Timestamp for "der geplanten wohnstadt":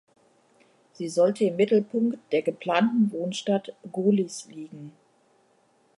2.31-3.71